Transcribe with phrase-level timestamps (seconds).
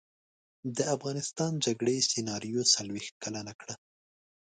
[0.77, 3.75] د افغانستان جګړې سناریو څلویښت کلنه کړه.